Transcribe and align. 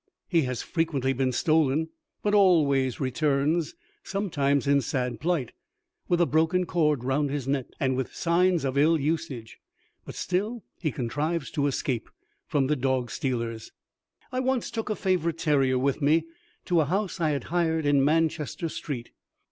He 0.27 0.41
has 0.49 0.63
frequently 0.63 1.13
been 1.13 1.31
stolen, 1.31 1.89
but 2.23 2.33
always 2.33 2.99
returns, 2.99 3.75
sometimes 4.01 4.65
in 4.65 4.81
sad 4.81 5.19
plight, 5.19 5.51
with 6.07 6.19
a 6.19 6.25
broken 6.25 6.65
cord 6.65 7.03
round 7.03 7.29
his 7.29 7.47
neck, 7.47 7.67
and 7.79 7.95
with 7.95 8.15
signs 8.15 8.65
of 8.65 8.79
ill 8.79 8.99
usage; 8.99 9.59
but 10.03 10.15
still 10.15 10.63
he 10.79 10.91
contrives 10.91 11.51
to 11.51 11.67
escape 11.67 12.09
from 12.47 12.65
the 12.65 12.75
dog 12.75 13.11
stealers." 13.11 13.71
I 14.31 14.39
once 14.39 14.71
took 14.71 14.89
a 14.89 14.95
favourite 14.95 15.37
terrier 15.37 15.77
with 15.77 16.01
me 16.01 16.25
to 16.65 16.79
a 16.81 16.85
house 16.85 17.21
I 17.21 17.29
had 17.29 17.43
hired 17.53 17.85
in 17.85 18.03
Manchester 18.03 18.69
Street. 18.69 19.11